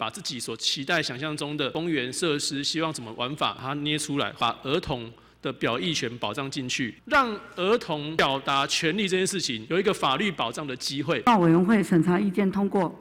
[0.00, 11.20] 把自己所期待、想象中的公园设施，希望怎么玩法，把它捏出来，把儿童的表意权保障进去，让儿童表达权利这件事情有一个法律保障的机会。
[11.20, 12.98] 报委员会审查意见通过。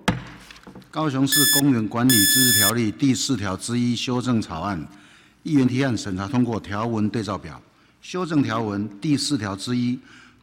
[0.91, 4.85] 高雄市公园管理自治条例第四条之一修正草案，
[5.43, 7.61] 议员提案审查通过条文对照表。
[8.01, 9.97] 修正条文第四条之一，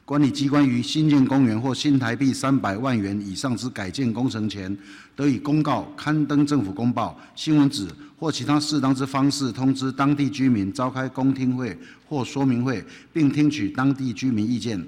[0.06, 4.74] 管理机关于新建公园或新台币三百万元以上之改建工程前，
[5.16, 11.76] 得以公告、刊登政府公报、新闻纸或其他适当之方式通知当地居民，召开公听会
[12.08, 14.80] 或说明会，并听取当地居民意见。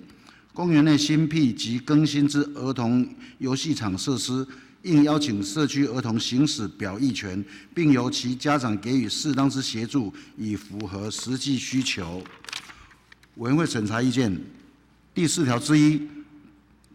[0.54, 3.04] 公园内新辟及更新之儿童
[3.38, 4.46] 游戏场设施。
[4.82, 12.22] 应邀请社区儿童行使表意权，并由其家长给予适当之协助，以符合实际需求。
[13.38, 14.40] 委员会审查意见
[15.18, 16.00] 第四条之一，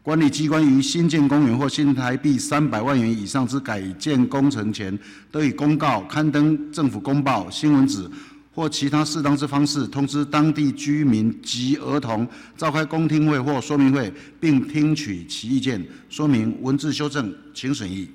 [0.02, 4.98] 管理机关于新建公园或新台币三百万元以上之改建工程前，
[5.30, 8.10] 得以公告、刊登政府公报、新闻纸。
[8.56, 12.26] 或其他适当之方式通知当地居民及儿童，
[12.56, 14.10] 召开公听会或说明会，
[14.40, 15.86] 并听取其意见。
[16.08, 18.08] 说明文字修正，请审议。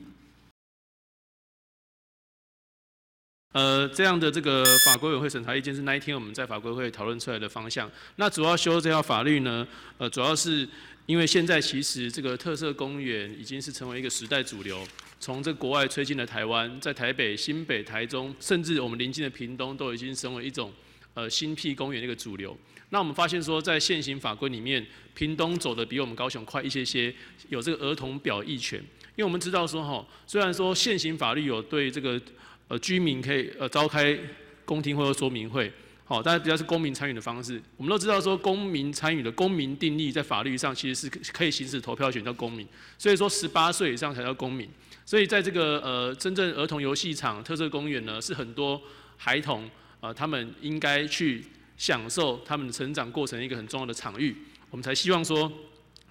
[3.53, 7.91] 呃，这样的这个法规委会审查意见是那一天我们在法规会讨论出来的方向。
[8.17, 10.69] 那主要修这条法律呢，呃，主要是
[11.07, 14.87] 因为现在其实这个特色公园已经是成为一个时代主流。
[15.19, 20.71] 从这国外吹进了台湾，在台北、新北、台中，甚至我们邻近的屏东，都已经成为一种
[21.15, 22.55] 呃新辟公园的一个主流。
[22.91, 27.13] 那我们发现说，在现行法规里面，屏东走的比我们高雄快一些些，
[27.49, 28.79] 有这个儿童表意权。
[29.17, 32.21] 因为我们知道说，哈，虽然说现行法律有对这个
[32.69, 34.17] 呃居民可以呃召开
[34.65, 35.73] 公听会或说明会，
[36.05, 37.61] 好，但是比较是公民参与的方式。
[37.77, 42.67] 我们都知道说，公民参与的公民定义在法律上其实是可以行使投票权叫公民，
[42.97, 44.69] 所以说十八岁以上才叫公民。
[45.05, 48.81] 所以在这个呃真正儿童游戏场特色公园呢，是很多
[49.17, 49.69] 孩童
[50.01, 51.43] 呃他们应该去
[51.79, 54.37] 享受他们成长过程一个很重要的场域。
[54.71, 55.51] 我们才希望说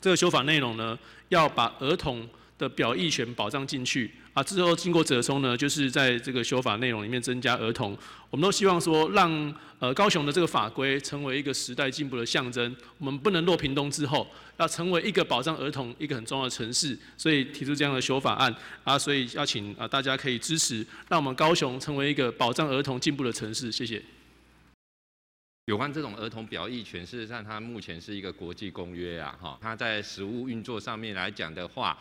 [0.02, 0.98] 这个修法内容呢，
[1.30, 4.12] 要把儿童的表意权保障进去。
[4.34, 7.98] 啊，之后经过折中呢，就是在这个修法内容里面增加儿童。
[8.30, 12.76] 我们都希望说，让呃高雄的这个法规成为一个时代进步的象征。
[13.00, 23.72] 我们不能落屏东之后，要成为一个保障儿童一个很重要的城市，所以提出这样的修法案啊，所以要请啊大家可以支持，让我们高雄成为一个保障儿童进步的城市。
[23.72, 24.00] 谢谢。
[25.66, 31.98] 有关这种儿童表意权，事实上它目前是一个国际公约啊，哈，它在实务运作上面来讲的话。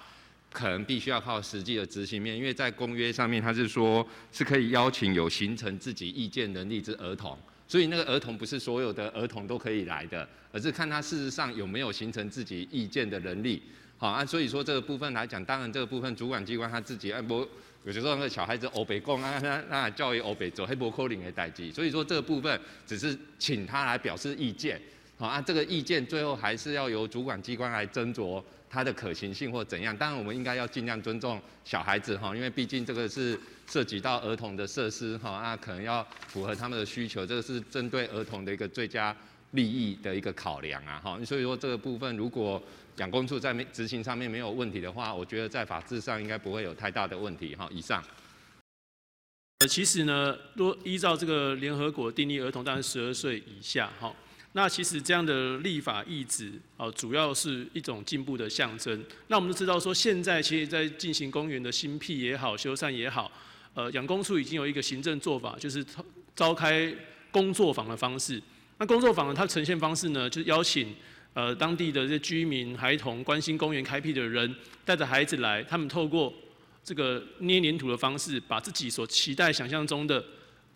[0.56, 7.36] 可能必须要靠实际的执行面，因为在公约上面，他是说是可以邀请有形成自己意见能力之儿童，
[7.68, 13.62] 所以那个儿童不是所有的儿童都可以来的，而是看他事实上有没有形成自己意见的能力。
[13.98, 17.46] 好啊，所以说这个部分来讲，当然这个部分主管机关他自己按不，
[17.84, 24.80] 有时候那个小孩子欧北共啊，那那教育欧北走黑波扣零的代际，所以说这个部分只是请他来表示意见。
[25.18, 28.42] 好啊，这个意见最后还是要由主管机关来斟酌。
[28.76, 29.96] 它的可行性或怎样？
[29.96, 39.16] 当然，我们应该要尽量尊重小孩子哈，因为毕竟这个是涉及到儿童的设施哈，那可能要符合他们的需求，这个是针对儿童的一个最佳
[39.52, 41.18] 利益的一个考量啊哈。
[41.24, 42.62] 所以说这个部分，如果
[42.98, 47.66] 养工处在执行上面没有问题的话，我觉得在法制上应该不会有太大的问题哈。
[47.72, 48.04] 以上。
[49.60, 54.14] 呃，其实呢，若依照这个联合国定义，儿童当然十二岁以下哈。
[54.56, 59.04] 那其实这样的立法意志，哦，主要是一种进步的象征。
[59.28, 63.30] 那我们都知道说，现在其实在进行公园的新辟也好、修缮也好，
[63.74, 65.84] 呃，养工处已经有一个行政做法，就是
[66.34, 66.90] 召开
[67.30, 68.42] 工作坊的方式。
[68.78, 70.94] 那工作坊，它呈现方式呢，就是邀请
[71.34, 74.54] 呃当地的这些居民、孩童、关心公园开辟的人，
[74.86, 76.32] 带着孩子来，他们透过
[76.82, 80.24] 这个捏黏土的方式，把自己所期待、想象中的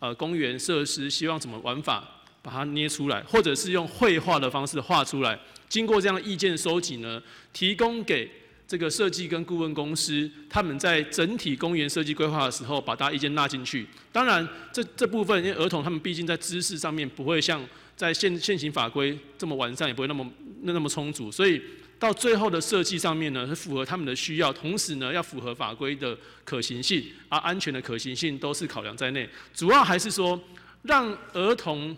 [0.00, 2.06] 呃公园设施，希望怎么玩法。
[2.42, 5.38] 把它捏出来，或者是用绘画的方式画出来。
[5.68, 8.30] 经过这样意见收集呢，提供给
[8.66, 13.86] 这个设计跟顾问公司，他们在整体公园设计规划的时候，把大家意见纳进去。
[14.10, 17.64] 当然，这这部分因为儿童他们毕竟在知识上面不会像
[17.94, 20.24] 在现现行法规这么完善，也不会那么
[20.62, 21.60] 那那么充足，所以
[21.98, 29.28] 到最后的设计上面呢，是符合他们的需要，同时呢，要符合法规的可行性，而安全的可行性都是考量在内。
[29.52, 30.40] 主要还是说
[30.82, 31.96] 让儿童。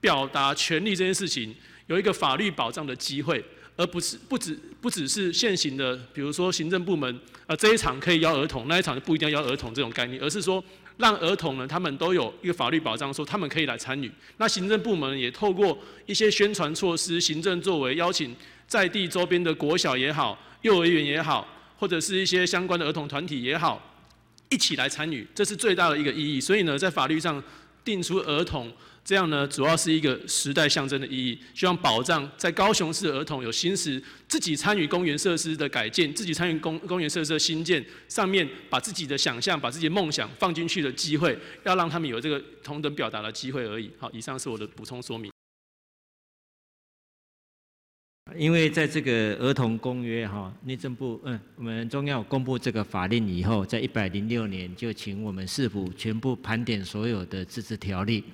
[0.00, 1.54] 表达权利这件事情
[1.86, 3.44] 有一个法律保障的机会，
[3.76, 10.62] 而不是不只不只是现行的，比如说行政部门，呃这一场可以邀儿童，那一场就不一定要邀儿童这种概念，而是说
[10.96, 14.10] 让儿童呢他们都有一个法律保障，说他们可以来参与。
[14.36, 18.34] 那行政部门也透过一些宣传措施、行政作为，邀请
[18.66, 23.82] 在地周边的国小也好、幼儿园也好，或者是一些相关的儿童团体也好，
[24.50, 26.40] 一起来参与，这是最大的一个意义。
[26.40, 27.42] 所以呢，在法律上
[27.84, 28.72] 定出儿童。
[29.02, 43.90] 这样呢，主要是一个时代象征的意义，希望保障在高雄市儿童有心思自己参与公园设施的改建、自己参与公公园设施的新建上面，把自己的想象、把自己的梦想放进去的机会，要让他们有这个同等表达的机会而已。
[43.98, 45.32] 好，以上是我的补充说明。
[48.36, 58.24] 因为在这个儿童公约哈，内政部嗯，我们中央公布这个法令以后，在一百零六年就请我们市府全部盘点所有的自治条例。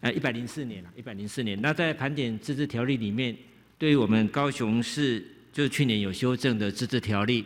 [0.00, 1.60] 呃，一百零四年了，一百零四年。
[1.60, 3.36] 那在盘点自治条例里面，
[3.78, 7.44] 对于我们高雄市，就去年有修正的自治条例，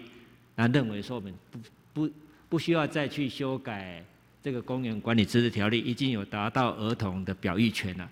[0.54, 1.58] 那认为说我们不
[1.92, 2.10] 不
[2.48, 4.04] 不需要再去修改
[4.42, 8.10] 这个公园管理自治条例，已经有达到儿童的表意权了。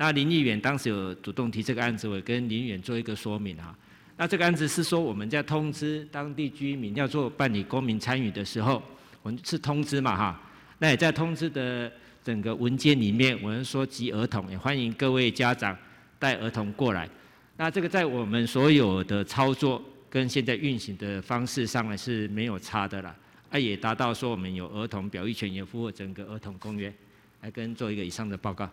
[0.00, 3.76] 那林议员当时有主动提这个案子，我跟林议员做一个说明哈。
[4.16, 8.82] 那这个案子是说我们在通知当地居民要做办理公民参与的时候，
[9.20, 10.42] 我们是通知嘛哈，
[10.78, 11.92] 那也在通知的。
[12.22, 15.74] 整个文件里面，我们说及儿童，也欢迎各位家长
[16.18, 17.08] 带儿童过来。
[17.56, 23.16] 那这个在我们所有的操作跟现在运行的方式上呢是没有差的啦，
[23.48, 26.92] 啊也达到说我们有儿童表意权，也符合整个儿童公约，
[27.40, 28.68] 来跟做一个以上的报告。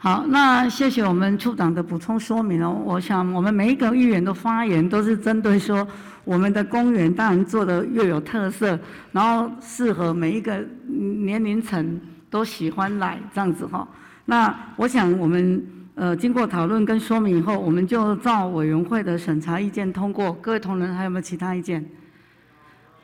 [0.00, 2.80] 好，那谢谢我们处长的补充说明哦。
[2.84, 5.84] 我想我们每一个议员的发言都是针对说
[6.22, 8.78] 我们的公园当然做的越有特色，
[9.10, 12.00] 然后适合每一个年龄层
[12.30, 13.86] 都喜欢来这样子哈。
[14.24, 15.60] 那我想我们
[15.96, 20.32] 呃经过讨论跟说明以后，我们就照委员会的审查意见通过。
[20.34, 21.84] 各位同仁还有没有其他意见？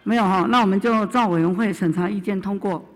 [0.05, 2.89] 没有哈，那我们就照委员会审查意见通过。